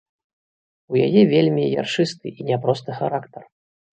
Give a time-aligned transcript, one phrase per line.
[0.93, 3.43] У яе вельмі яршысты і няпросты характар.